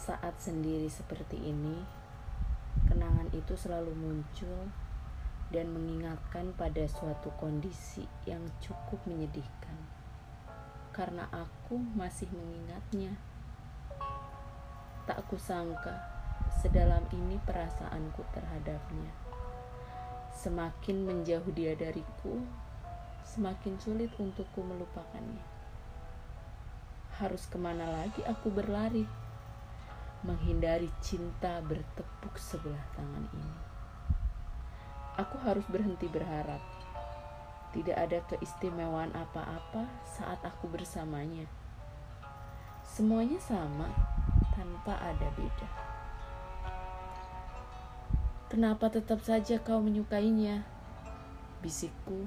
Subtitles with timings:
[0.00, 1.76] Saat sendiri seperti ini,
[2.88, 4.72] kenangan itu selalu muncul
[5.52, 9.76] dan mengingatkan pada suatu kondisi yang cukup menyedihkan.
[10.96, 13.12] Karena aku masih mengingatnya.
[15.04, 16.00] Tak kusangka
[16.64, 19.12] sedalam ini perasaanku terhadapnya.
[20.32, 22.40] Semakin menjauh dia dariku,
[23.20, 25.44] semakin sulit untukku melupakannya.
[27.20, 29.04] Harus ke mana lagi aku berlari?
[30.20, 33.56] Menghindari cinta bertepuk sebelah tangan ini.
[35.16, 36.60] Aku harus berhenti berharap.
[37.72, 41.48] Tidak ada keistimewaan apa-apa saat aku bersamanya.
[42.84, 43.88] Semuanya sama,
[44.52, 45.68] tanpa ada beda.
[48.50, 50.66] Kenapa tetap saja kau menyukainya?
[51.62, 52.26] Bisikku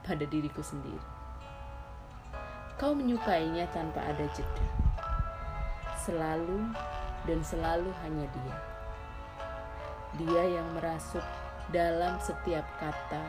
[0.00, 1.04] pada diriku sendiri.
[2.80, 4.85] Kau menyukainya tanpa ada jeda.
[6.06, 6.70] Selalu
[7.26, 8.56] dan selalu hanya dia.
[10.22, 11.26] Dia yang merasuk
[11.74, 13.26] dalam setiap kata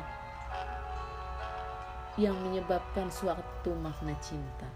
[2.21, 4.69] yang menyebabkan suatu makna cinta.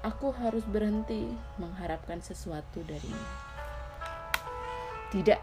[0.00, 1.28] Aku harus berhenti
[1.60, 3.28] mengharapkan sesuatu darinya.
[5.12, 5.40] Tidak,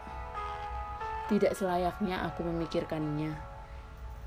[1.30, 3.38] tidak selayaknya aku memikirkannya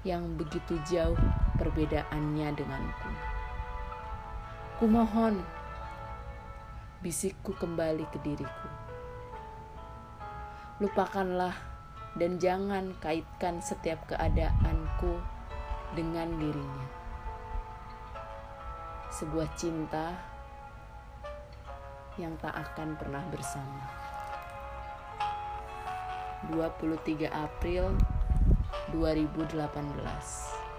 [0.08, 1.20] yang begitu jauh
[1.60, 3.41] perbedaannya denganku.
[4.82, 5.38] Kumohon,
[7.06, 8.70] bisikku kembali ke diriku.
[10.82, 11.54] Lupakanlah
[12.18, 15.22] dan jangan kaitkan setiap keadaanku
[15.94, 16.90] dengan dirinya.
[19.14, 20.18] Sebuah cinta
[22.18, 23.86] yang tak akan pernah bersama.
[26.50, 27.94] 23 April
[28.98, 30.71] 2018